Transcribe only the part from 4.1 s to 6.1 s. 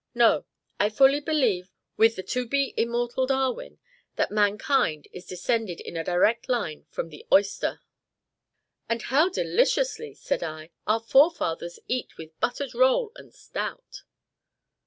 that mankind is descended in a